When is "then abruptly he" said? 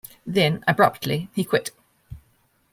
0.25-1.43